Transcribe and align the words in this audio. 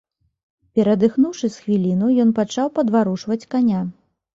Перадыхнуўшы 0.79 1.45
з 1.57 1.67
хвіліну, 1.67 2.13
ён 2.27 2.35
пачаў 2.43 2.67
падварушваць 2.83 3.43
каня. 3.57 3.89